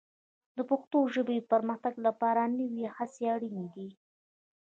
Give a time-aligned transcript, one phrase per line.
[0.57, 3.89] د پښتو ژبې د پرمختګ لپاره نوې هڅې اړینې دي.